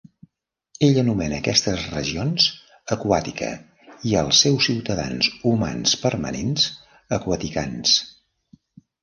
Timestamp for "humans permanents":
5.51-6.67